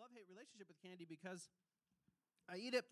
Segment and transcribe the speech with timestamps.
[0.00, 1.50] love hate relationship with candy because
[2.50, 2.86] I eat it.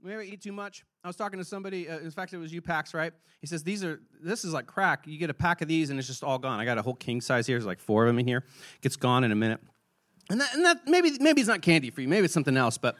[0.00, 1.88] Whenever I eat too much, I was talking to somebody.
[1.88, 3.12] Uh, in fact, it was you, Pax, right?
[3.40, 5.04] He says these are this is like crack.
[5.08, 6.60] You get a pack of these and it's just all gone.
[6.60, 7.56] I got a whole king size here.
[7.56, 8.44] There's like four of them in here.
[8.82, 9.60] Gets gone in a minute.
[10.30, 12.06] And that, and that maybe maybe it's not candy for you.
[12.06, 12.78] Maybe it's something else.
[12.78, 12.96] But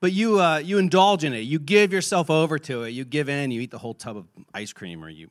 [0.00, 1.38] but you uh, you indulge in it.
[1.38, 2.90] You give yourself over to it.
[2.90, 3.50] You give in.
[3.50, 5.30] You eat the whole tub of ice cream, or you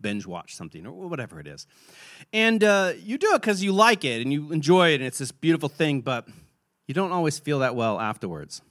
[0.00, 1.66] binge watch something, or whatever it is.
[2.32, 5.18] And uh, you do it because you like it and you enjoy it, and it's
[5.18, 6.02] this beautiful thing.
[6.02, 6.28] But
[6.88, 8.62] you don't always feel that well afterwards.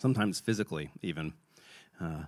[0.00, 1.32] Sometimes physically, even.
[2.00, 2.24] Uh,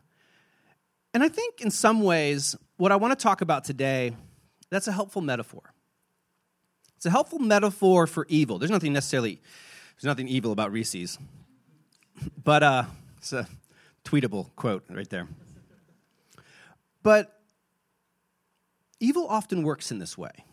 [1.13, 4.17] and I think in some ways, what I want to talk about today,
[4.71, 5.75] that's a helpful metaphor.
[6.97, 8.59] It's a helpful metaphor for evil.
[8.59, 9.41] There's nothing necessarily,
[9.97, 11.19] there's nothing evil about Reese's.
[12.43, 12.85] But uh,
[13.19, 13.49] it's a
[14.05, 15.27] tweetable quote right there.
[17.03, 17.41] But
[19.01, 20.45] evil often works in this way.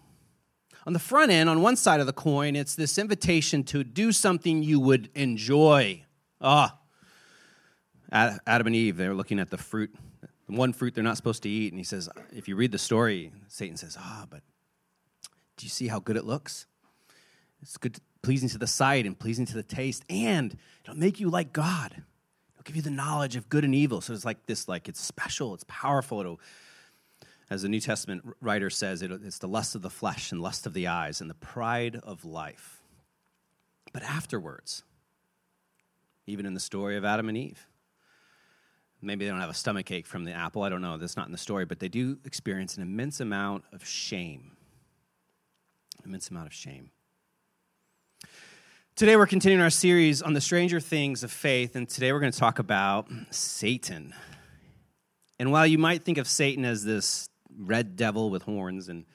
[0.85, 4.11] On the front end, on one side of the coin, it's this invitation to do
[4.11, 6.03] something you would enjoy.
[6.41, 6.77] Ah,
[8.11, 11.49] Adam and Eve, they're looking at the fruit, the one fruit they're not supposed to
[11.49, 11.71] eat.
[11.71, 14.41] And he says, if you read the story, Satan says, ah, but
[15.55, 16.65] do you see how good it looks?
[17.61, 21.29] It's good, pleasing to the sight and pleasing to the taste, and it'll make you
[21.29, 21.93] like God.
[21.93, 24.01] It'll give you the knowledge of good and evil.
[24.01, 26.19] So it's like this, like it's special, it's powerful.
[26.19, 26.41] It'll,
[27.49, 30.73] as the New Testament writer says, it's the lust of the flesh and lust of
[30.73, 32.81] the eyes and the pride of life.
[33.91, 34.83] But afterwards,
[36.25, 37.67] even in the story of Adam and Eve,
[39.01, 40.63] maybe they don't have a stomach ache from the apple.
[40.63, 40.97] I don't know.
[40.97, 44.51] That's not in the story, but they do experience an immense amount of shame.
[46.05, 46.91] Immense amount of shame.
[48.95, 52.31] Today, we're continuing our series on the stranger things of faith, and today we're going
[52.31, 54.13] to talk about Satan.
[55.39, 59.05] And while you might think of Satan as this red devil with horns and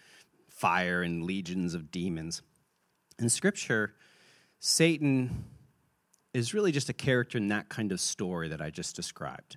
[0.49, 2.43] fire and legions of demons,
[3.19, 3.95] in Scripture,
[4.61, 5.45] Satan
[6.35, 9.57] is really just a character in that kind of story that I just described.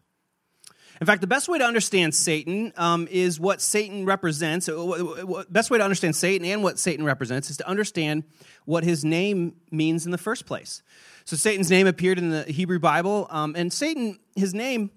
[0.99, 4.67] In fact, the best way to understand Satan um, is what Satan represents.
[4.67, 8.23] Uh, best way to understand Satan and what Satan represents is to understand
[8.65, 10.83] what his name means in the first place.
[11.25, 14.91] So, Satan's name appeared in the Hebrew Bible, um, and Satan, his name,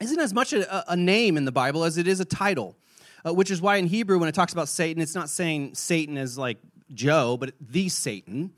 [0.00, 2.76] isn't as much a, a, name in the Bible as it is a title,
[3.26, 6.16] uh, which is why in Hebrew, when it talks about Satan, it's not saying Satan
[6.18, 6.58] as like
[6.92, 8.52] Joe, but the Satan.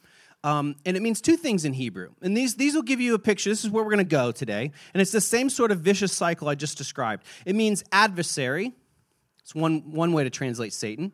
[0.44, 2.10] Um, and it means two things in Hebrew.
[2.22, 3.50] And these, these will give you a picture.
[3.50, 4.71] This is where we're going to go today.
[4.94, 7.25] And it's the same sort of vicious cycle I just described.
[7.44, 8.72] It means adversary.
[9.41, 11.12] It's one, one way to translate Satan.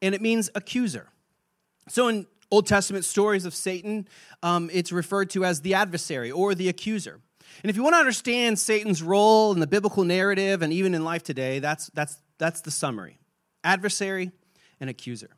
[0.00, 1.08] And it means accuser.
[1.88, 4.08] So in Old Testament stories of Satan,
[4.42, 7.20] um, it's referred to as the adversary or the accuser.
[7.62, 11.04] And if you want to understand Satan's role in the biblical narrative and even in
[11.04, 13.18] life today, that's, that's, that's the summary
[13.64, 14.32] adversary
[14.80, 15.30] and accuser.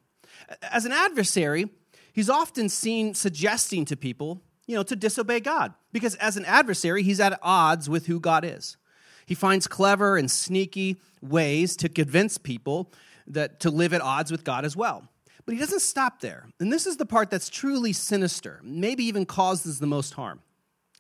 [0.63, 1.69] As an adversary,
[2.13, 5.75] he's often seen suggesting to people, you know, to disobey God.
[5.93, 8.79] Because as an adversary, he's at odds with who God is.
[9.27, 12.93] He finds clever and sneaky ways to convince people
[13.27, 15.09] that to live at odds with God as well.
[15.47, 16.47] But he doesn't stop there.
[16.59, 20.41] And this is the part that's truly sinister, maybe even causes the most harm.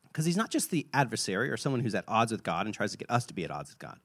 [0.08, 2.92] Because he's not just the adversary or someone who's at odds with God and tries
[2.92, 3.98] to get us to be at odds with God.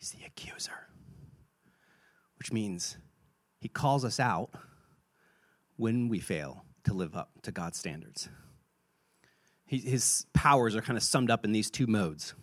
[0.00, 0.88] He's the accuser,
[2.38, 2.96] which means
[3.60, 4.50] he calls us out
[5.76, 8.28] when we fail to live up to God's standards.
[9.66, 12.34] his powers are kind of summed up in these two modes.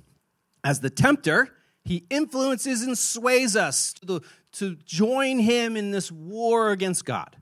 [0.63, 1.49] As the tempter,
[1.83, 4.21] he influences and sways us to,
[4.53, 7.35] to join him in this war against God.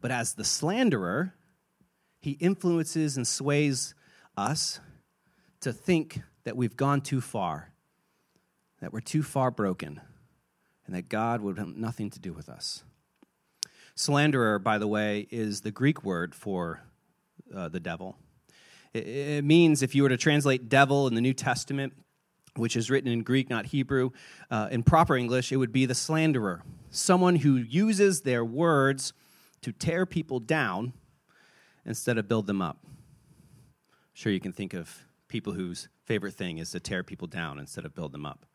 [0.00, 1.34] But as the slanderer,
[2.20, 3.94] he influences and sways
[4.36, 4.80] us
[5.60, 7.72] to think that we've gone too far,
[8.80, 10.00] that we're too far broken,
[10.86, 12.84] and that God would have nothing to do with us.
[13.94, 16.82] Slanderer, by the way, is the Greek word for
[17.54, 18.16] uh, the devil.
[18.94, 21.92] It, it, means, if you were to translate devil in the New Testament,
[22.54, 24.10] which is written in Greek, not Hebrew,
[24.50, 29.12] uh, in proper English, it would be the slanderer, someone who uses their words
[29.62, 30.92] to tear people down
[31.84, 32.78] instead of build them up.
[32.84, 37.58] I'm sure you can think of people whose favorite thing is to tear people down
[37.58, 38.46] instead of build them up.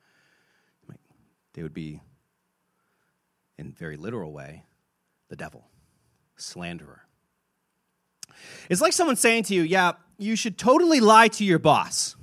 [1.54, 2.02] They would be,
[3.58, 4.66] in very literal way,
[5.30, 5.68] the devil,
[6.36, 7.02] slanderer.
[8.70, 12.16] It's like someone saying to you, Yeah, you should totally lie to your boss.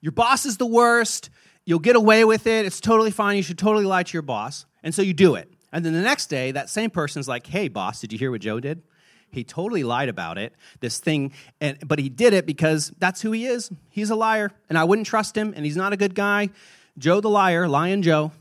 [0.00, 1.30] Your boss is the worst.
[1.64, 2.66] You'll get away with it.
[2.66, 3.36] It's totally fine.
[3.36, 4.66] You should totally lie to your boss.
[4.82, 5.48] And so you do it.
[5.70, 8.40] And then the next day, that same person's like, Hey, boss, did you hear what
[8.40, 8.82] Joe did?
[9.30, 13.32] He totally lied about it, this thing, and, but he did it because that's who
[13.32, 13.70] he is.
[13.88, 16.50] He's a liar, and I wouldn't trust him, and he's not a good guy.
[16.98, 18.32] Joe the liar, lying Joe.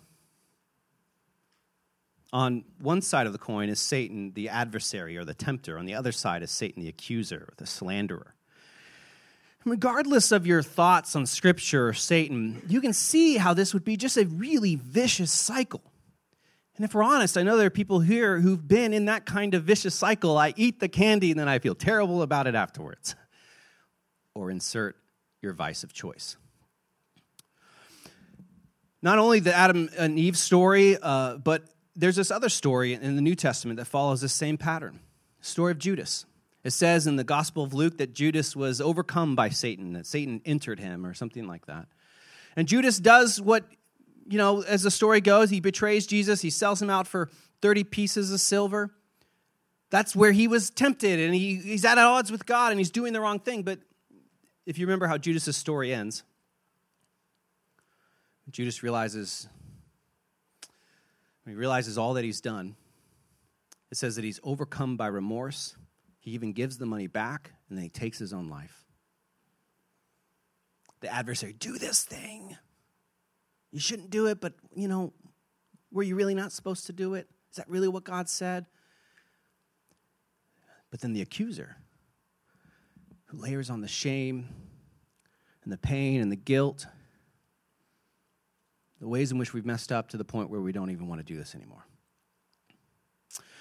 [2.33, 5.77] On one side of the coin is Satan, the adversary or the tempter.
[5.77, 8.35] On the other side is Satan, the accuser or the slanderer.
[9.65, 13.95] Regardless of your thoughts on Scripture or Satan, you can see how this would be
[13.97, 15.81] just a really vicious cycle.
[16.77, 19.53] And if we're honest, I know there are people here who've been in that kind
[19.53, 20.37] of vicious cycle.
[20.37, 23.13] I eat the candy and then I feel terrible about it afterwards.
[24.33, 24.95] Or insert
[25.41, 26.37] your vice of choice.
[29.03, 31.65] Not only the Adam and Eve story, uh, but
[31.95, 34.99] there's this other story in the New Testament that follows this same pattern
[35.41, 36.25] story of Judas.
[36.63, 40.41] It says in the Gospel of Luke that Judas was overcome by Satan, that Satan
[40.45, 41.87] entered him, or something like that.
[42.55, 43.65] And Judas does what,
[44.27, 47.29] you know, as the story goes, he betrays Jesus, he sells him out for
[47.61, 48.91] 30 pieces of silver.
[49.89, 53.11] That's where he was tempted, and he, he's at odds with God, and he's doing
[53.11, 53.63] the wrong thing.
[53.63, 53.79] But
[54.65, 56.23] if you remember how Judas' story ends,
[58.49, 59.47] Judas realizes
[61.51, 62.77] he realizes all that he's done.
[63.91, 65.75] It says that he's overcome by remorse.
[66.19, 68.85] He even gives the money back, and then he takes his own life.
[71.01, 72.55] The adversary, do this thing.
[73.71, 75.11] You shouldn't do it, but you know,
[75.91, 77.27] were you really not supposed to do it?
[77.49, 78.65] Is that really what God said?
[80.89, 81.75] But then the accuser,
[83.25, 84.47] who layers on the shame
[85.63, 86.85] and the pain and the guilt
[89.01, 91.19] the ways in which we've messed up to the point where we don't even want
[91.19, 91.83] to do this anymore.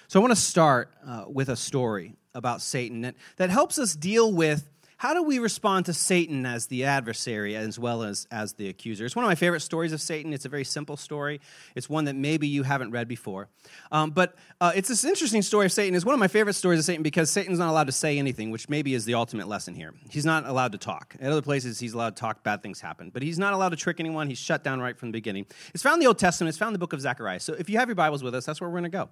[0.07, 3.97] So I want to start uh, with a story about Satan that, that helps us
[3.97, 4.69] deal with
[5.01, 9.07] how do we respond to Satan as the adversary as well as as the accuser?
[9.07, 10.35] It's one of my favorite stories of Satan.
[10.35, 11.41] It's a very simple story.
[11.75, 13.49] It's one that maybe you haven't read before.
[13.91, 15.95] Um, but uh, it's this interesting story of Satan.
[15.95, 18.51] It's one of my favorite stories of Satan because Satan's not allowed to say anything,
[18.51, 19.95] which maybe is the ultimate lesson here.
[20.11, 21.17] He's not allowed to talk.
[21.19, 23.09] At other places, he's allowed to talk, bad things happen.
[23.09, 24.29] But he's not allowed to trick anyone.
[24.29, 25.47] He's shut down right from the beginning.
[25.73, 26.51] It's found in the Old Testament.
[26.51, 27.41] It's found in the book of Zechariah.
[27.41, 29.09] So if you have your Bibles with us, that's where we're going to go.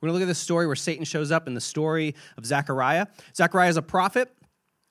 [0.00, 2.46] We're going to look at this story where Satan shows up in the story of
[2.46, 3.08] Zechariah.
[3.34, 4.32] Zechariah is a prophet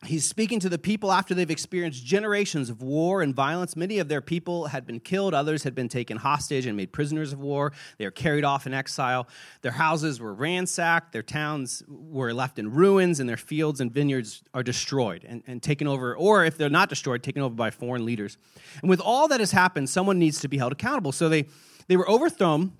[0.05, 3.75] he's speaking to the people after they've experienced generations of war and violence.
[3.75, 7.33] Many of their people had been killed, others had been taken hostage and made prisoners
[7.33, 7.71] of war.
[7.97, 9.27] They were carried off in exile.
[9.61, 14.43] Their houses were ransacked, their towns were left in ruins, and their fields and vineyards
[14.53, 18.05] are destroyed and, and taken over, or if they're not destroyed, taken over by foreign
[18.05, 18.37] leaders.
[18.81, 21.11] And with all that has happened, someone needs to be held accountable.
[21.11, 21.45] So they,
[21.87, 22.73] they were overthrown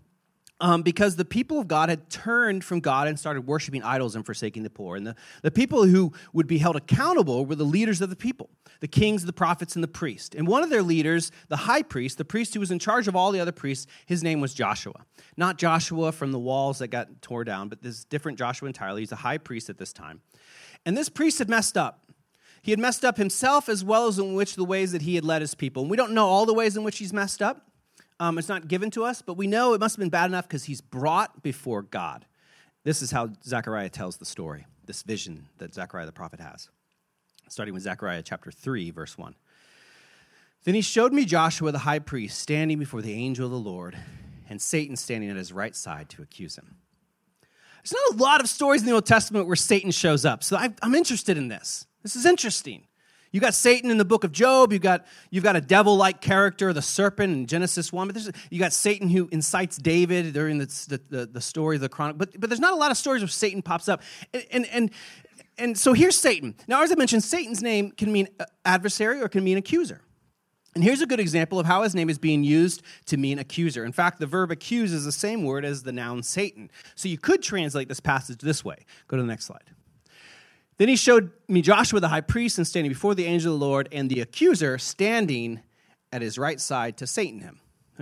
[0.62, 4.24] um, because the people of God had turned from God and started worshiping idols and
[4.26, 4.96] forsaking the poor.
[4.96, 8.50] And the, the people who would be held accountable were the leaders of the people
[8.80, 10.36] the kings, the prophets, and the priests.
[10.36, 13.16] And one of their leaders, the high priest, the priest who was in charge of
[13.16, 15.06] all the other priests, his name was Joshua.
[15.38, 19.04] Not Joshua from the walls that got tore down, but this different Joshua entirely.
[19.04, 20.22] He's a high priest at this time.
[20.84, 22.12] And this priest had messed up.
[22.64, 25.26] He had messed up himself as well as in which the ways that he had
[25.26, 25.84] led his people.
[25.84, 27.71] And we don't know all the ways in which he's messed up.
[28.22, 30.48] Um, it's not given to us, but we know it must have been bad enough
[30.48, 32.28] because he's brought before God.
[32.84, 36.70] This is how Zechariah tells the story, this vision that Zechariah the prophet has.
[37.50, 39.34] Starting with Zechariah chapter 3, verse 1.
[40.66, 43.98] Then he showed me Joshua the high priest standing before the angel of the Lord,
[44.48, 46.76] and Satan standing at his right side to accuse him.
[47.84, 50.58] There's not a lot of stories in the Old Testament where Satan shows up, so
[50.58, 51.88] I'm interested in this.
[52.04, 52.84] This is interesting.
[53.32, 54.74] You got Satan in the book of Job.
[54.74, 58.10] You got you've got a devil-like character, the serpent in Genesis one.
[58.10, 62.18] But you got Satan who incites David during the, the, the story of the chronic.
[62.18, 64.02] But but there's not a lot of stories where Satan pops up.
[64.34, 64.92] And and and,
[65.58, 66.56] and so here's Satan.
[66.68, 68.28] Now, as I mentioned, Satan's name can mean
[68.66, 70.02] adversary or can mean accuser.
[70.74, 73.84] And here's a good example of how his name is being used to mean accuser.
[73.84, 76.72] In fact, the verb accuse is the same word as the noun Satan.
[76.96, 78.86] So you could translate this passage this way.
[79.10, 79.70] Go to the next slide.
[80.82, 83.64] Then he showed me Joshua the high priest and standing before the angel of the
[83.68, 85.60] Lord, and the accuser standing
[86.12, 87.60] at his right side to Satan him.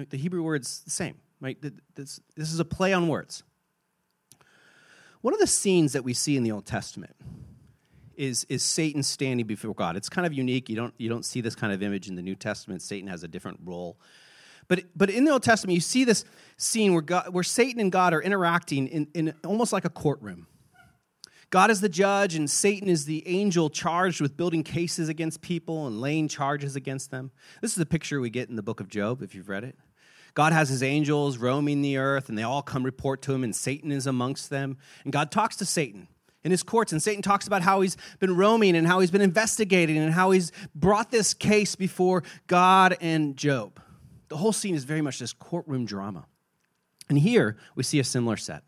[0.09, 1.57] The Hebrew word's the same, right?
[1.93, 3.43] This, is a play on words.
[5.19, 7.17] One of the scenes that we see in the Old Testament
[8.15, 9.97] is, is Satan standing before God.
[9.97, 10.69] It's kind of unique.
[10.69, 12.81] You don't, you don't see this kind of image in the New Testament.
[12.81, 13.99] Satan has a different role.
[14.69, 16.23] But, but in the Old Testament, you see this
[16.55, 20.47] scene where, God, where Satan and God are interacting in, in almost like a courtroom.
[21.49, 25.87] God is the judge, and Satan is the angel charged with building cases against people
[25.87, 27.31] and laying charges against them.
[27.61, 29.75] This is the picture we get in the book of Job, if you've read it.
[30.35, 33.55] God has his angels roaming the earth, and they all come report to him, and
[33.55, 34.77] Satan is amongst them.
[35.03, 36.07] And God talks to Satan
[36.43, 39.21] in his courts, and Satan talks about how he's been roaming and how he's been
[39.21, 43.81] investigating and how he's brought this case before God and Job.
[44.27, 46.25] The whole scene is very much this courtroom drama.
[47.09, 48.61] And here we see a similar set.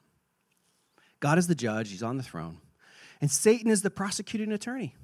[1.19, 2.57] God is the judge, he's on the throne
[3.21, 4.95] and Satan is the prosecuting attorney,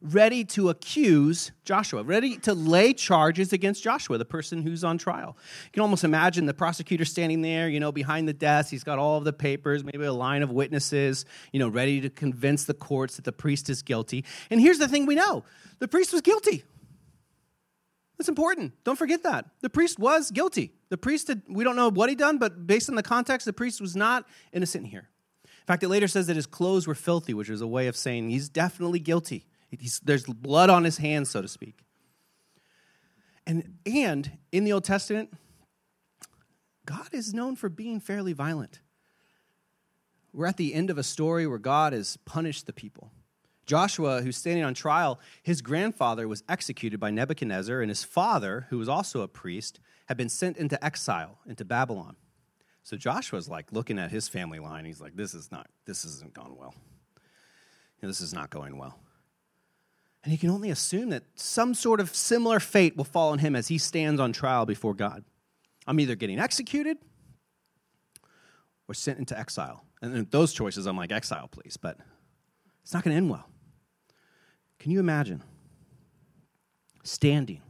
[0.00, 5.36] ready to accuse Joshua, ready to lay charges against Joshua, the person who's on trial.
[5.64, 8.70] You can almost imagine the prosecutor standing there, you know, behind the desk.
[8.70, 12.10] He's got all of the papers, maybe a line of witnesses, you know, ready to
[12.10, 14.24] convince the courts that the priest is guilty.
[14.50, 15.44] And here's the thing we know
[15.80, 16.62] the priest was guilty.
[18.16, 18.72] That's important.
[18.84, 19.46] Don't forget that.
[19.60, 20.72] The priest was guilty.
[20.88, 23.52] The priest, had, we don't know what he done, but based on the context, the
[23.52, 25.08] priest was not innocent here.
[25.64, 27.96] In fact, it later says that his clothes were filthy, which is a way of
[27.96, 29.46] saying he's definitely guilty.
[29.70, 31.78] He's, there's blood on his hands, so to speak.
[33.46, 35.32] And, and in the Old Testament,
[36.84, 38.80] God is known for being fairly violent.
[40.34, 43.10] We're at the end of a story where God has punished the people.
[43.64, 48.76] Joshua, who's standing on trial, his grandfather was executed by Nebuchadnezzar, and his father, who
[48.76, 52.16] was also a priest, had been sent into exile into Babylon.
[52.84, 54.84] So Joshua's like looking at his family line.
[54.84, 56.74] He's like, this is not, this isn't gone well.
[57.16, 58.98] You know, this is not going well.
[60.22, 63.56] And he can only assume that some sort of similar fate will fall on him
[63.56, 65.24] as he stands on trial before God.
[65.86, 66.98] I'm either getting executed
[68.86, 69.84] or sent into exile.
[70.02, 71.78] And those choices, I'm like, exile, please.
[71.78, 71.96] But
[72.82, 73.48] it's not going to end well.
[74.78, 75.42] Can you imagine
[77.02, 77.62] standing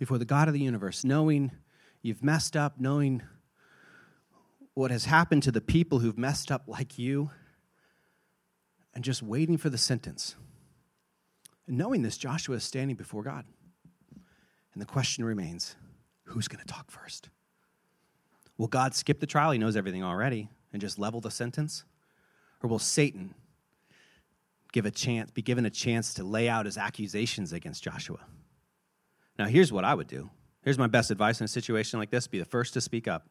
[0.00, 1.52] before the God of the universe, knowing
[2.02, 3.22] you've messed up, knowing
[4.80, 7.30] what has happened to the people who've messed up like you,
[8.94, 10.36] and just waiting for the sentence.
[11.66, 13.44] And knowing this, Joshua is standing before God.
[14.72, 15.76] And the question remains
[16.24, 17.28] who's going to talk first?
[18.56, 19.50] Will God skip the trial?
[19.50, 21.84] He knows everything already and just level the sentence?
[22.62, 23.34] Or will Satan
[24.72, 28.20] give a chance, be given a chance to lay out his accusations against Joshua?
[29.38, 30.30] Now, here's what I would do.
[30.62, 33.26] Here's my best advice in a situation like this be the first to speak up.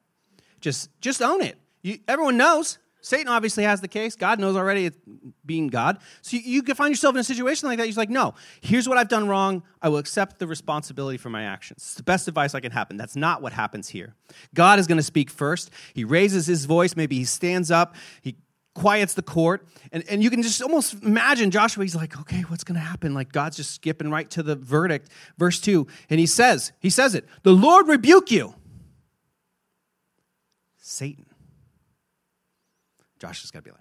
[0.62, 1.58] Just, just own it.
[1.82, 2.78] You, everyone knows.
[3.02, 4.16] Satan obviously has the case.
[4.16, 4.98] God knows already it's
[5.46, 6.00] being God.
[6.22, 7.88] So you, you can find yourself in a situation like that.
[7.88, 9.64] You're like, no, here's what I've done wrong.
[9.82, 11.78] I will accept the responsibility for my actions.
[11.78, 12.98] It's the best advice I can happen.
[12.98, 14.16] That's not what happens here.
[14.54, 15.72] God is going to speak first.
[15.94, 16.96] He raises his voice.
[16.96, 17.96] Maybe he stands up.
[18.22, 18.36] He
[18.76, 19.66] quiets the court.
[19.92, 23.14] And, and you can just almost imagine Joshua, he's like, okay, what's going to happen?
[23.14, 25.10] Like God's just skipping right to the verdict.
[25.38, 25.88] Verse 2.
[26.10, 28.56] And he says, he says it, the Lord rebuke you.
[30.90, 31.28] Satan.
[33.20, 33.80] Josh is got to be like,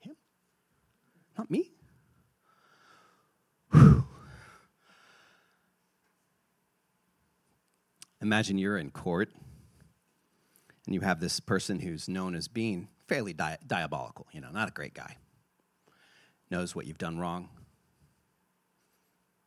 [0.00, 0.16] him?
[1.38, 1.70] Not me?
[3.70, 4.04] Whew.
[8.20, 9.28] Imagine you're in court
[10.86, 14.68] and you have this person who's known as being fairly di- diabolical, you know, not
[14.68, 15.16] a great guy,
[16.50, 17.50] knows what you've done wrong,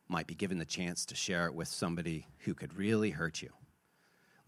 [0.08, 3.50] might be given the chance to share it with somebody who could really hurt you.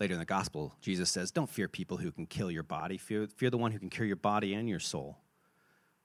[0.02, 3.28] Later in the gospel, Jesus says, Don't fear people who can kill your body, fear,
[3.28, 5.18] fear the one who can cure your body and your soul.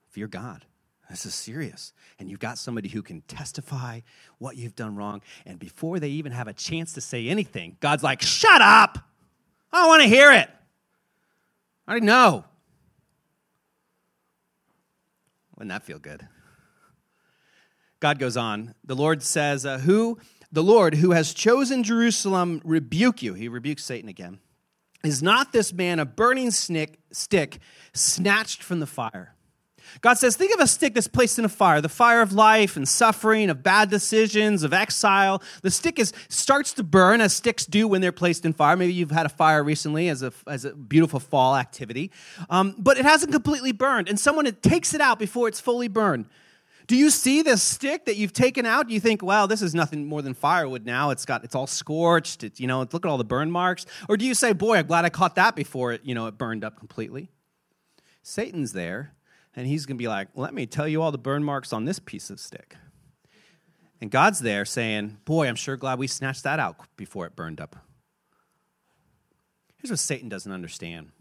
[0.10, 0.66] Fear God.
[1.10, 1.94] This is serious.
[2.20, 4.02] And you've got somebody who can testify
[4.38, 5.24] what you've done wrong.
[5.48, 9.00] And before they even have a chance to say anything, God's like, Shut up!
[9.74, 10.48] I don't want to hear it.
[11.88, 12.46] I already know.
[15.56, 16.28] Wouldn't that feel good?
[18.00, 18.76] God goes on.
[18.84, 20.20] The Lord says, uh, Who
[20.58, 23.36] the Lord who has chosen Jerusalem rebuke you.
[23.36, 24.40] He rebukes Satan again.
[25.04, 27.60] Is not this man a burning stick, stick
[27.94, 29.36] snatched from the fire?
[30.02, 32.76] God says, think of a stick that's placed in a fire, the fire of life
[32.76, 35.44] and suffering, of bad decisions, of exile.
[35.62, 38.76] The stick is starts to burn as sticks do when they're placed in fire.
[38.76, 42.10] Maybe you've had a fire recently as a, as a beautiful fall activity,
[42.50, 46.26] um, but it hasn't completely burned, and someone takes it out before it's fully burned.
[46.88, 48.90] Do you see this stick that you've taken out?
[48.90, 51.10] You think, wow, this is nothing more than firewood now.
[51.10, 52.46] It's got it's all scorched.
[52.46, 53.86] It's, you know, look at all the burn marks.
[54.08, 56.38] Or do you say, boy, I'm glad I caught that before it, you know, it
[56.38, 57.30] burned up completely?
[58.24, 59.14] Satan's there,
[59.56, 62.00] and he's to be like, let me tell you all the burn marks on this
[62.00, 62.76] piece of stick.
[64.00, 67.60] And God's there saying, boy, I'm sure glad we snatched that out before it burned
[67.60, 67.76] up.
[69.78, 71.12] Here's what Satan doesn't understand.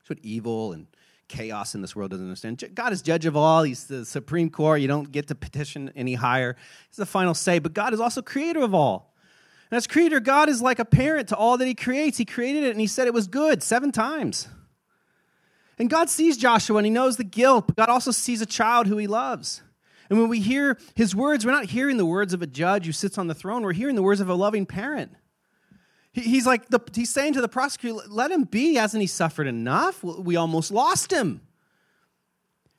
[0.00, 0.86] It's what evil and
[1.28, 2.62] chaos in this world doesn't understand.
[2.74, 3.62] God is judge of all.
[3.62, 4.80] He's the Supreme Court.
[4.80, 6.56] You don't get to petition any higher.
[6.88, 7.58] He's the final say.
[7.58, 9.14] But God is also creator of all.
[9.70, 12.18] And as creator, God is like a parent to all that he creates.
[12.18, 14.48] He created it and he said it was good seven times.
[15.78, 18.86] And God sees Joshua and he knows the guilt, but God also sees a child
[18.86, 19.62] who he loves.
[20.08, 22.92] And when we hear his words, we're not hearing the words of a judge who
[22.92, 25.12] sits on the throne, we're hearing the words of a loving parent.
[26.14, 28.74] He's like, the, he's saying to the prosecutor, let him be.
[28.74, 30.02] Hasn't he suffered enough?
[30.04, 31.40] We almost lost him.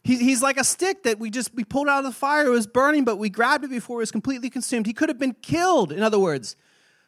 [0.06, 2.46] He, he's like a stick that we just we pulled out of the fire.
[2.46, 4.86] It was burning, but we grabbed it before it was completely consumed.
[4.86, 6.56] He could have been killed, in other words,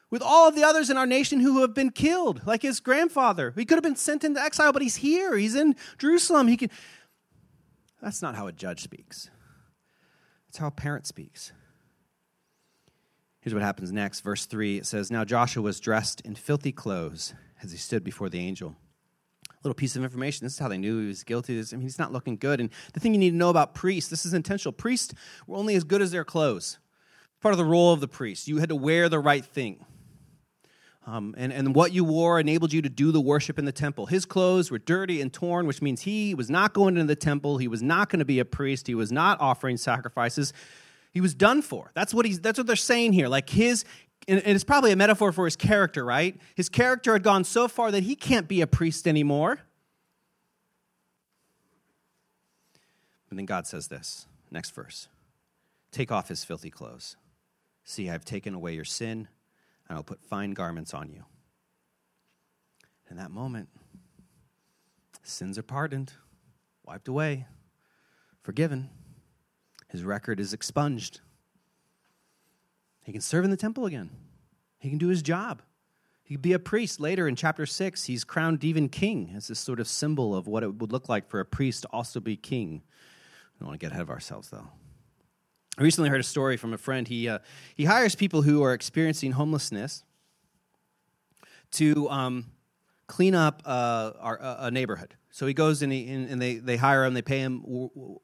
[0.10, 3.54] with all of the others in our nation who have been killed, like his grandfather.
[3.56, 5.38] He could have been sent into exile, but he's here.
[5.38, 6.50] He's in Jerusalem.
[6.50, 6.70] He can.
[8.02, 9.30] That's not how a judge speaks.
[10.48, 11.54] That's how a parent speaks.
[13.48, 14.20] Here's what happens next.
[14.20, 18.27] Verse 3 it says, Now Joshua was dressed in filthy clothes as he stood before
[18.27, 18.75] the angel.
[19.63, 20.46] Little piece of information.
[20.46, 21.58] This is how they knew he was guilty.
[21.58, 22.60] I mean, he's not looking good.
[22.60, 24.74] And the thing you need to know about priests, this is intentional.
[24.74, 25.13] Priests
[25.48, 26.77] were only as good as their clothes.
[27.39, 28.50] Part of the role of the priest.
[28.50, 29.86] You had to wear the right thing.
[31.06, 34.08] Um, and, and what you wore enabled you to do the worship in the temple.
[34.08, 37.60] His clothes were dirty and torn, which means he was not going into the temple.
[37.60, 38.88] He was not going to be a priest.
[38.88, 40.51] He was not offering sacrifices.
[41.18, 41.90] He was done for.
[41.96, 43.28] That's what he's that's what they're saying here.
[43.28, 43.86] Like his
[44.28, 46.40] and it's probably a metaphor for his character, right?
[46.54, 49.58] His character had gone so far that he can't be a priest anymore.
[53.32, 55.08] And then God says this, next verse.
[55.92, 57.16] Take off his filthy clothes.
[57.84, 59.28] See, I've taken away your sin,
[59.90, 61.26] and I'll put fine garments on you.
[63.10, 63.70] In that moment,
[65.24, 66.14] sins are pardoned,
[66.86, 67.48] wiped away,
[68.44, 68.92] forgiven.
[69.88, 71.22] His record is expunged.
[73.03, 74.10] He can serve in the temple again.
[74.79, 75.62] He can do his job.
[76.24, 77.00] He could be a priest.
[77.00, 80.62] Later in chapter 6, he's crowned even king as this sort of symbol of what
[80.62, 82.82] it would look like for a priest to also be king.
[83.53, 84.67] We don't want to get ahead of ourselves, though.
[85.77, 87.08] I recently heard a story from a friend.
[87.08, 87.39] He, uh,
[87.75, 90.03] he hires people who are experiencing homelessness
[91.72, 92.48] to um,
[93.08, 95.15] clean up uh, our, uh, a neighborhood.
[95.38, 97.63] So he goes and, he, and they, they hire him, they pay him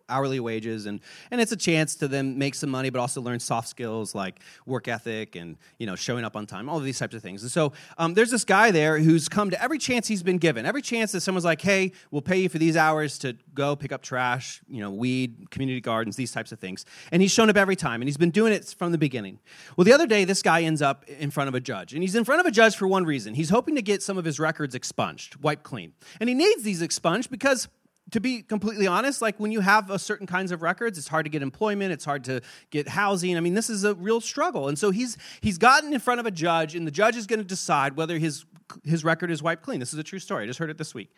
[0.10, 3.39] hourly wages, and, and it's a chance to then make some money, but also learn
[3.39, 6.98] soft skills like work ethic and you know showing up on time, all of these
[6.98, 7.43] types of things.
[7.43, 10.65] And so um, there's this guy there who's come to every chance he's been given,
[10.65, 13.91] every chance that someone's like, hey, we'll pay you for these hours to go pick
[13.91, 16.84] up trash, you know, weed, community gardens, these types of things.
[17.12, 19.38] And he's shown up every time, and he's been doing it from the beginning.
[19.77, 22.15] Well, the other day, this guy ends up in front of a judge, and he's
[22.15, 23.36] in front of a judge for one reason.
[23.36, 25.93] He's hoping to get some of his records expunged, wiped clean.
[26.20, 27.68] And he needs these expunged sponge because
[28.12, 31.26] to be completely honest, like when you have a certain kinds of records, it's hard
[31.26, 33.36] to get employment, it's hard to get housing.
[33.36, 34.70] I mean, this is a real struggle.
[34.70, 37.40] And so he's he's gotten in front of a judge, and the judge is going
[37.40, 38.46] to decide whether his
[38.84, 39.79] his record is wiped clean.
[39.79, 40.43] This is a true story.
[40.43, 41.12] I just heard it this week.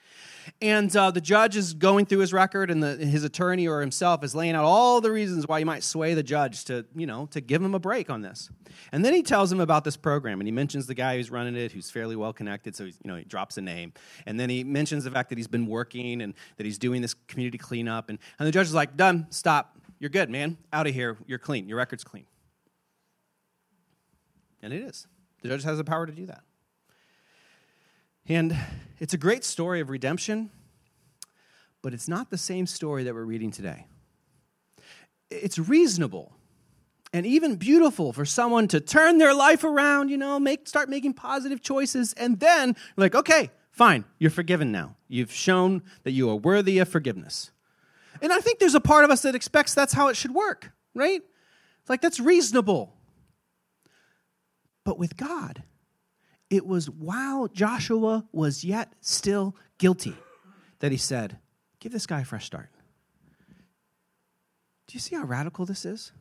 [0.61, 4.23] And uh, the judge is going through his record, and the, his attorney or himself
[4.23, 7.27] is laying out all the reasons why you might sway the judge to, you know,
[7.27, 8.49] to give him a break on this.
[8.91, 11.55] And then he tells him about this program, and he mentions the guy who's running
[11.55, 12.75] it, who's fairly well connected.
[12.75, 13.93] So, you know, he drops a name.
[14.25, 17.13] And then he mentions the fact that he's been working and that he's doing this
[17.27, 18.10] community cleanup.
[18.10, 19.77] And, and the judge is like, done, stop.
[19.99, 20.58] You're good, man.
[20.73, 21.17] Out of here.
[21.25, 21.67] You're clean.
[21.69, 22.25] Your record's clean.
[24.62, 25.08] And it is.
[25.41, 26.41] The judge has the power to do that.
[28.27, 28.57] And
[28.99, 30.49] it's a great story of redemption,
[31.81, 33.85] but it's not the same story that we're reading today.
[35.29, 36.33] It's reasonable
[37.13, 41.13] and even beautiful for someone to turn their life around, you know, make start making
[41.13, 44.95] positive choices and then like, okay, fine, you're forgiven now.
[45.07, 47.51] You've shown that you are worthy of forgiveness.
[48.21, 50.71] And I think there's a part of us that expects that's how it should work,
[50.93, 51.21] right?
[51.88, 52.93] Like that's reasonable.
[54.83, 55.63] But with God,
[56.49, 60.15] it was while Joshua was yet still guilty
[60.79, 61.38] that he said,
[61.79, 62.69] Give this guy a fresh start.
[64.88, 66.12] Do you see how radical this is?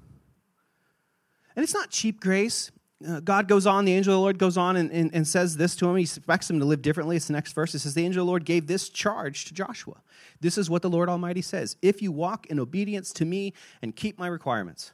[1.56, 2.70] And it's not cheap grace.
[3.06, 5.56] Uh, God goes on, the angel of the Lord goes on and, and, and, says
[5.56, 5.96] this to him.
[5.96, 7.16] He expects him to live differently.
[7.16, 7.74] It's the next verse.
[7.74, 10.00] It says, The angel of the Lord gave this charge to Joshua.
[10.40, 13.94] This is what the Lord Almighty says If you walk in obedience to me and
[13.94, 14.92] keep my requirements,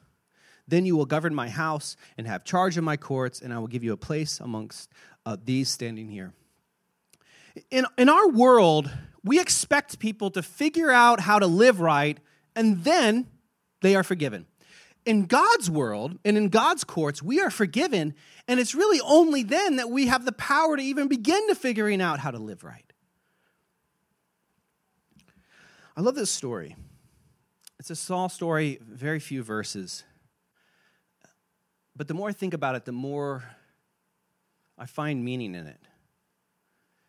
[0.67, 3.67] then you will govern my house and have charge of my courts, and I will
[3.67, 4.89] give you a place amongst
[5.25, 6.33] uh, these standing here.
[7.69, 8.89] In, in our world,
[9.23, 12.17] we expect people to figure out how to live right,
[12.55, 13.27] and then
[13.81, 14.45] they are forgiven.
[15.05, 18.13] In God's world and in God's courts, we are forgiven,
[18.47, 22.01] and it's really only then that we have the power to even begin to figuring
[22.01, 22.85] out how to live right.
[25.97, 26.75] I love this story.
[27.79, 30.03] It's a small story, very few verses.
[31.95, 33.43] But the more I think about it, the more
[34.81, 35.79] I find meaning in it.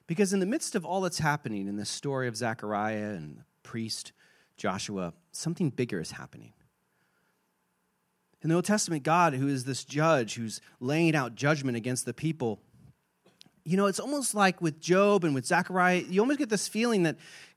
[0.06, 3.44] Because in the midst of all that's happening in the story of Zechariah and the
[3.62, 4.12] priest
[4.58, 6.52] Joshua, something bigger is happening.
[8.42, 12.12] In the Old Testament, God, who is this judge who's laying out judgment against the
[12.12, 12.60] people,
[13.64, 17.04] you know, it's almost like with Job and with Zechariah, you almost get this feeling
[17.04, 17.16] that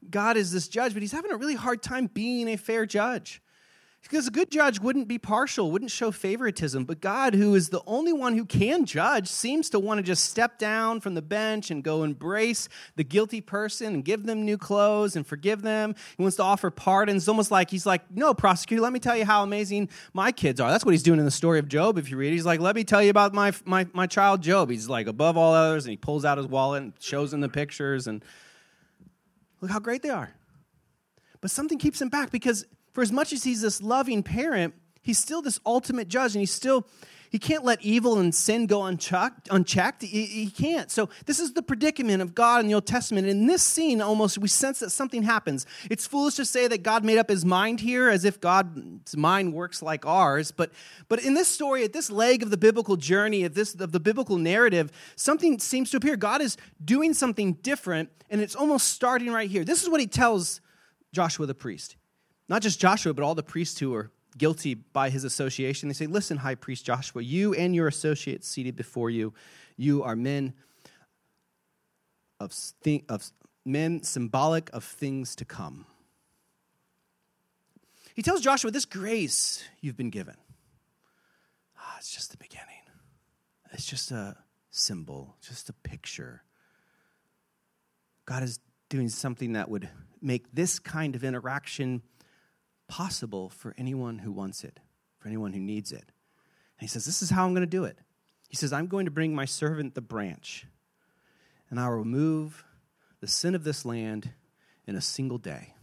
[0.10, 3.41] God is this judge, but he's having a really hard time being a fair judge.
[4.06, 6.86] Because a good judge wouldn't be partial, wouldn't show favoritism.
[6.86, 10.26] But God, who is the only one who can judge, seems to want to just
[10.26, 14.60] step down from the bench and go embrace the guilty person and give them new
[14.60, 15.96] clothes and forgive them.
[16.18, 17.24] He wants to offer pardons.
[17.24, 20.62] It's almost like he's like, No, prosecutor, let me tell you how amazing my kids
[20.62, 20.70] are.
[20.70, 22.32] That's what he's doing in the story of Job, if you read.
[22.32, 24.70] He's like, Let me tell you about my, my, my child Job.
[24.70, 27.50] He's like above all others, and he pulls out his wallet and shows them the
[27.50, 28.06] pictures.
[28.06, 28.24] And
[29.62, 30.32] look how great they are.
[31.41, 35.19] But something keeps him back because for as much as he's this loving parent, he's
[35.19, 36.88] still this ultimate judge, and he's still
[37.29, 39.49] he can't let evil and sin go unchecked.
[39.51, 40.03] unchecked.
[40.03, 40.89] He, he, can't.
[40.89, 43.27] So this is the predicament of God in the Old Testament.
[43.27, 45.65] In this scene, almost we sense that something happens.
[45.91, 49.53] It's foolish to say that God made up his mind here, as if God's mind
[49.53, 50.51] works like ours.
[50.51, 50.71] But
[51.10, 53.99] but in this story, at this leg of the biblical journey, of this of the
[53.99, 56.15] biblical narrative, something seems to appear.
[56.15, 56.55] God is
[56.86, 59.65] doing something different, and it's almost starting right here.
[59.65, 60.62] This is what he tells
[61.12, 61.97] Joshua the priest.
[62.47, 65.89] Not just Joshua, but all the priests who are guilty by his association.
[65.89, 69.34] They say, Listen, High Priest Joshua, you and your associates seated before you,
[69.77, 70.53] you are men
[72.39, 72.53] of,
[73.10, 73.31] of
[73.65, 75.86] men symbolic of things to come.
[78.13, 80.36] He tells Joshua, This grace you've been given,
[81.77, 82.65] ah, it's just the beginning.
[83.71, 84.38] It's just a
[84.71, 86.43] symbol, just a picture.
[88.25, 89.89] God is doing something that would
[90.21, 92.01] make this kind of interaction
[92.88, 94.80] possible for anyone who wants it,
[95.17, 96.12] for anyone who needs it.
[96.80, 97.98] And he says, This is how I'm going to do it.
[98.50, 100.65] He says, I'm going to bring my servant the branch,
[101.69, 102.63] and I will remove
[103.21, 104.32] the sin of this land
[104.86, 105.74] in a single day.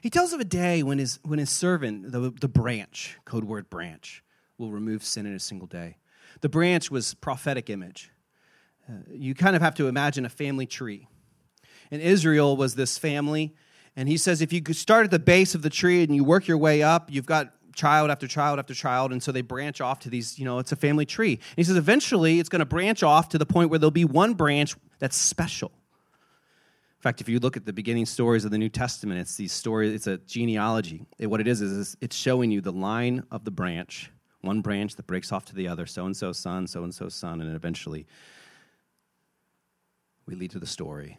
[0.00, 3.68] He tells of a day when his, when his servant, the, the branch, code word
[3.68, 4.22] branch,
[4.56, 5.96] will remove sin in a single day.
[6.42, 8.10] The branch was prophetic image.
[8.88, 11.08] Uh, you kind of have to imagine a family tree.
[11.90, 13.54] And Israel was this family
[14.00, 16.48] and he says if you start at the base of the tree and you work
[16.48, 19.98] your way up, you've got child after child after child, and so they branch off
[19.98, 21.34] to these, you know, it's a family tree.
[21.34, 24.06] And he says eventually it's going to branch off to the point where there'll be
[24.06, 25.70] one branch that's special.
[25.70, 29.52] In fact, if you look at the beginning stories of the New Testament, it's these
[29.52, 31.04] stories, it's a genealogy.
[31.18, 34.10] It, what it is, is it's showing you the line of the branch,
[34.40, 37.10] one branch that breaks off to the other, so and so son, so and so
[37.10, 38.06] son, and eventually
[40.24, 41.18] we lead to the story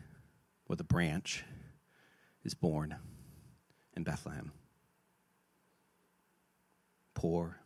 [0.65, 1.44] where the branch
[2.43, 2.95] is born
[3.95, 4.51] in Bethlehem.
[7.13, 7.58] Poor,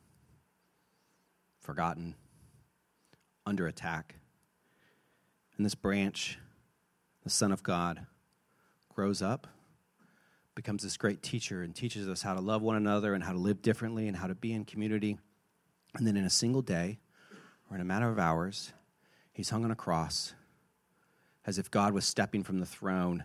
[1.60, 2.16] forgotten,
[3.46, 4.16] under attack.
[5.58, 6.40] And this branch,
[7.24, 8.06] the Son of God,
[8.94, 9.48] grows up,
[10.56, 13.38] becomes this great teacher, and teaches us how to love one another and how to
[13.38, 15.18] live differently and how to be in community.
[15.96, 17.00] And then in a single day,
[17.70, 18.74] or in a matter of hours,
[19.32, 20.34] he's hung on a cross
[21.46, 23.24] as if God was stepping from the throne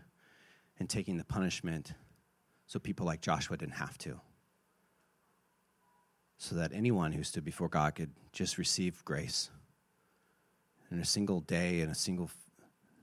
[0.80, 1.92] and taking the punishment
[2.66, 4.18] so people like Joshua didn't have to.
[6.38, 9.50] So that anyone who stood before God could just receive grace.
[10.90, 12.30] In a single day, in a single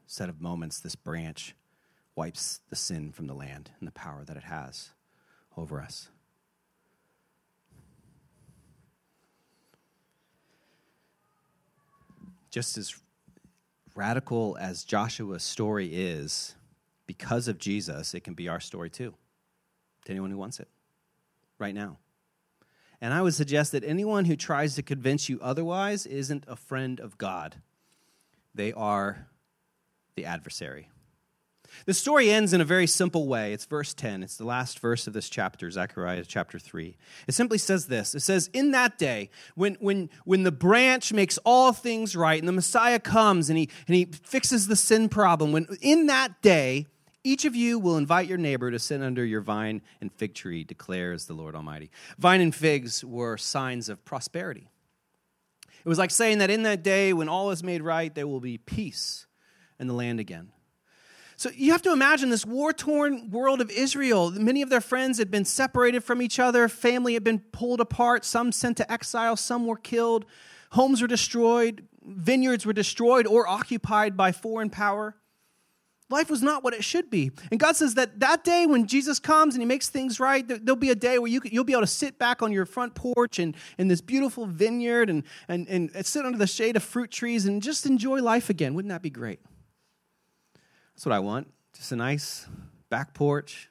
[0.07, 1.55] set of moments, this branch
[2.15, 4.89] wipes the sin from the land and the power that it has
[5.55, 6.09] over us.
[12.49, 12.95] Just as
[13.93, 16.55] radical as Joshua's story is,
[17.07, 19.15] because of Jesus, it can be our story too,
[20.05, 20.67] to anyone who wants it
[21.57, 21.97] right now.
[23.01, 26.99] And I would suggest that anyone who tries to convince you otherwise isn't a friend
[26.99, 27.55] of God,
[28.53, 29.27] they are
[30.15, 30.89] the adversary.
[31.85, 33.53] The story ends in a very simple way.
[33.53, 34.23] It's verse 10.
[34.23, 36.97] It's the last verse of this chapter, Zechariah chapter 3.
[37.27, 41.37] It simply says this It says, In that day, when, when, when the branch makes
[41.39, 45.51] all things right and the Messiah comes and he, and he fixes the sin problem,
[45.51, 46.87] when in that day,
[47.23, 50.63] each of you will invite your neighbor to sit under your vine and fig tree,
[50.63, 51.91] declares the Lord Almighty.
[52.17, 54.69] Vine and figs were signs of prosperity.
[55.83, 58.39] It was like saying that in that day when all is made right, there will
[58.39, 59.25] be peace
[59.79, 60.51] in the land again.
[61.39, 64.31] So you have to imagine this war torn world of Israel.
[64.31, 68.25] Many of their friends had been separated from each other, family had been pulled apart,
[68.25, 70.25] some sent to exile, some were killed,
[70.71, 75.15] homes were destroyed, vineyards were destroyed or occupied by foreign power.
[76.09, 77.31] Life was not what it should be.
[77.51, 80.77] And God says that that day when Jesus comes and he makes things right, there'll
[80.77, 83.39] be a day where you, you'll be able to sit back on your front porch
[83.39, 87.45] and in this beautiful vineyard and, and, and sit under the shade of fruit trees
[87.45, 88.73] and just enjoy life again.
[88.73, 89.41] Wouldn't that be great?
[90.95, 91.51] That's what I want.
[91.73, 92.47] Just a nice
[92.89, 93.69] back porch,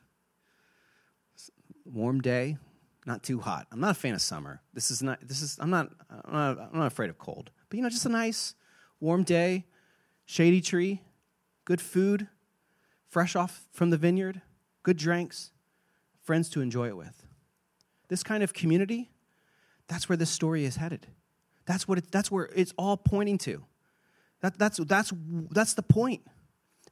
[1.87, 2.59] warm day,
[3.07, 3.67] not too hot.
[3.73, 4.61] I'm not a fan of summer.
[4.75, 7.51] This is not, this is, I'm not, I'm not, I'm not afraid of cold.
[7.71, 8.55] But you know, just a nice
[9.01, 9.65] warm day,
[10.27, 11.01] shady tree,
[11.67, 12.29] good food,
[13.07, 14.41] fresh off from the vineyard,
[14.83, 15.51] good drinks,
[16.23, 17.27] friends to enjoy it with.
[18.09, 19.11] This kind of community,
[19.89, 21.07] that's where this story is headed.
[21.67, 23.65] That's, what it, that's where it's all pointing to.
[24.41, 25.13] That, that's, that's,
[25.51, 26.23] that's the point.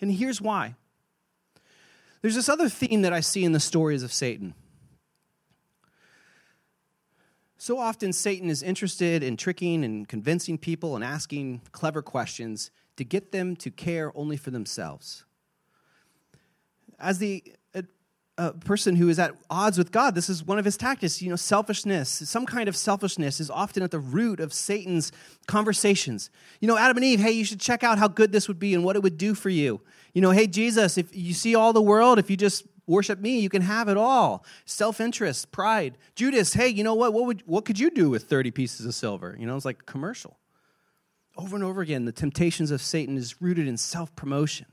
[0.01, 0.75] And here's why.
[2.21, 4.55] There's this other theme that I see in the stories of Satan.
[7.57, 13.05] So often, Satan is interested in tricking and convincing people and asking clever questions to
[13.05, 15.25] get them to care only for themselves.
[16.99, 17.43] As the
[18.61, 20.15] person who is at odds with God.
[20.15, 21.23] This is one of his tactics.
[21.23, 25.13] You know, selfishness, some kind of selfishness is often at the root of Satan's
[25.47, 26.31] conversations.
[26.61, 28.75] You know, Adam and Eve, hey, you should check out how good this would be
[28.75, 29.81] and what it would do for you.
[30.15, 33.39] You know, hey, Jesus, if you see all the world, if you just worship me,
[33.39, 34.45] you can have it all.
[34.65, 35.97] Self-interest, pride.
[36.17, 37.13] Judas, hey, you know what?
[37.13, 39.37] What would what could you do with 30 pieces of silver?
[39.39, 40.37] You know, it's like commercial.
[41.37, 44.67] Over and over again, the temptations of Satan is rooted in self-promotion.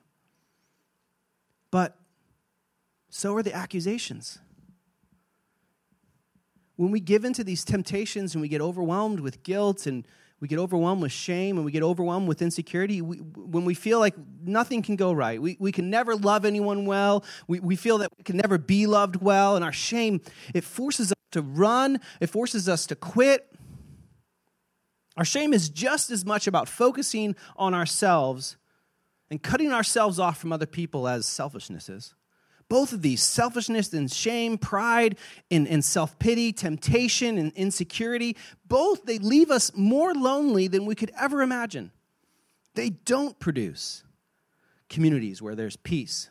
[1.72, 1.98] But
[3.10, 4.40] so are the accusations.
[6.76, 10.06] When we give into these temptations and we get overwhelmed with guilt and
[10.40, 14.00] we get overwhelmed with shame and we get overwhelmed with insecurity, we, when we feel
[14.00, 18.00] like nothing can go right, we, we can never love anyone well, we, we feel
[18.00, 20.20] that we can never be loved well, and our shame,
[20.54, 23.48] it forces us to run, it forces us to quit.
[25.18, 28.58] Our shame is just as much about focusing on ourselves
[29.30, 32.14] and cutting ourselves off from other people as selfishness is.
[32.70, 35.18] Both of these, selfishness and shame, pride
[35.50, 40.96] and, and self pity, temptation and insecurity, both they leave us more lonely than we
[40.96, 41.92] could ever imagine.
[42.76, 44.04] They don't produce
[44.88, 46.30] communities where there's peace,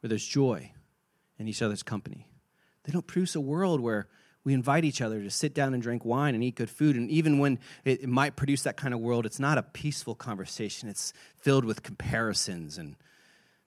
[0.00, 0.70] where there's joy
[1.38, 2.28] in each other's company.
[2.84, 4.06] They don't produce a world where
[4.44, 6.96] we invite each other to sit down and drink wine and eat good food.
[6.96, 10.14] And even when it, it, might produce that kind of world, it's not a peaceful
[10.14, 10.88] conversation.
[10.88, 12.96] It's filled with comparisons and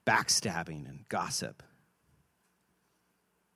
[0.06, 1.63] backstabbing and gossip.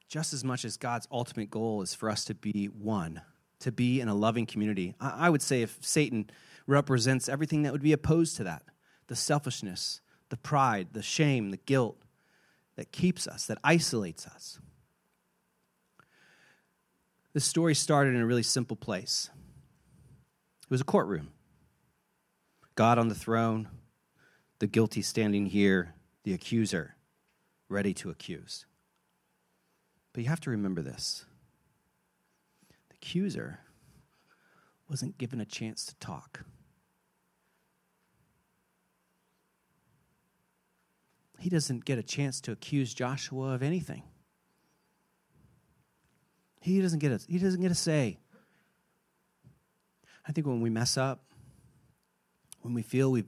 [0.07, 3.21] Just as much as God's ultimate goal is for us to be one,
[3.59, 4.95] to be in a loving community.
[4.99, 6.29] I would say if Satan
[6.65, 8.63] represents everything that would be opposed to that
[9.07, 11.97] the selfishness, the pride, the shame, the guilt
[12.77, 14.59] that keeps us, that isolates us.
[17.33, 19.29] This story started in a really simple place.
[20.63, 21.29] It was a courtroom.
[22.75, 23.69] God on the throne,
[24.59, 26.95] the guilty standing here, the accuser,
[27.69, 28.65] ready to accuse.
[30.13, 31.25] But you have to remember this
[32.69, 33.59] the accuser
[34.89, 36.43] wasn't given a chance to talk.
[41.39, 44.03] He doesn't get a chance to accuse Joshua of anything.
[46.61, 48.19] He doesn't get a, he doesn't get a say.
[50.27, 51.23] I think when we mess up,
[52.61, 53.25] when we feel we've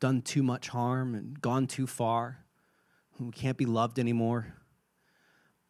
[0.00, 2.38] done too much harm and gone too far.
[3.18, 4.54] We can't be loved anymore.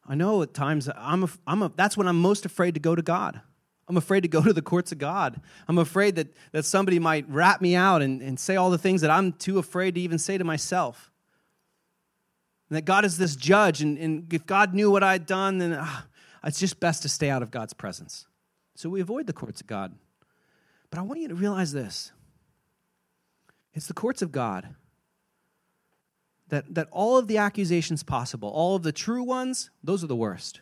[0.09, 2.95] I know at times I'm a, I'm a, that's when I'm most afraid to go
[2.95, 3.41] to God.
[3.89, 5.41] I'm afraid to go to the courts of God.
[5.69, 9.01] I'm afraid that, that somebody might rat me out and, and say all the things
[9.03, 11.13] that I'm too afraid to even say to myself.
[12.69, 15.75] And that God is this judge, and, and if God knew what I'd done, then
[15.75, 15.87] uh,
[16.47, 18.27] it's just best to stay out of God's presence.
[18.77, 19.95] So we avoid the courts of God.
[20.91, 22.13] But I want you to realize this
[23.75, 24.75] it's the courts of God.
[26.49, 30.15] That, that all of the accusations possible, all of the true ones, those are the
[30.15, 30.61] worst.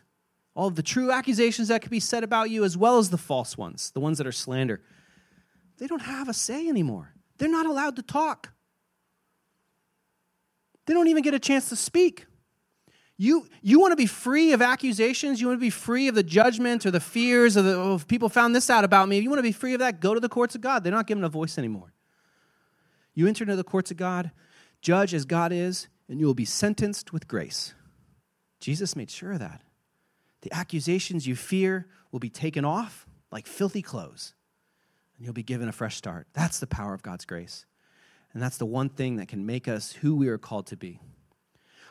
[0.55, 3.19] All of the true accusations that could be said about you, as well as the
[3.19, 4.81] false ones, the ones that are slander,
[5.77, 7.13] they don't have a say anymore.
[7.37, 8.49] They're not allowed to talk.
[10.87, 12.25] They don't even get a chance to speak.
[13.17, 15.39] You, you want to be free of accusations?
[15.39, 18.27] You want to be free of the judgment or the fears of the, oh, people
[18.27, 19.17] found this out about me?
[19.17, 20.83] If you want to be free of that, go to the courts of God.
[20.83, 21.93] They're not given a voice anymore.
[23.13, 24.31] You enter into the courts of God,
[24.81, 27.73] judge as God is, and you will be sentenced with grace.
[28.59, 29.61] Jesus made sure of that.
[30.41, 34.33] The accusations you fear will be taken off like filthy clothes,
[35.15, 36.27] and you'll be given a fresh start.
[36.33, 37.65] That's the power of God's grace.
[38.33, 40.99] And that's the one thing that can make us who we are called to be.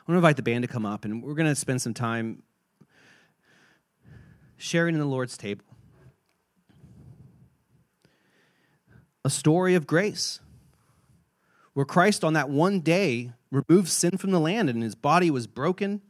[0.06, 1.94] I want to invite the band to come up, and we're going to spend some
[1.94, 2.42] time
[4.58, 5.64] sharing in the Lord's table.
[9.24, 10.40] A story of grace
[11.72, 15.46] where Christ on that one day removed sin from the land and his body was
[15.46, 16.02] broken,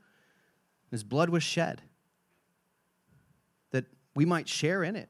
[0.90, 1.82] his blood was shed,
[3.70, 3.84] that
[4.16, 5.08] we might share in it.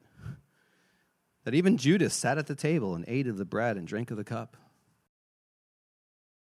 [1.44, 4.18] That even Judas sat at the table and ate of the bread and drank of
[4.18, 4.58] the cup.